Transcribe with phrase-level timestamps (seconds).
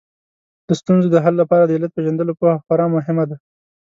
[0.67, 3.37] د ستونزو د حل لپاره د علت پېژندلو پوهه خورا مهمه ده